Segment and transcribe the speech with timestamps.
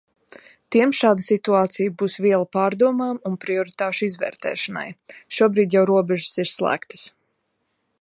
[0.75, 4.89] Tiem šāda situācija būs viela pārdomām un prioritāšu izvērtēšanai.
[5.41, 7.11] Šobrīd jau robežas ir slēgtas!